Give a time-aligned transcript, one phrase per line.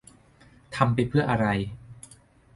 [0.75, 1.47] ทำไปเพื่ออะไร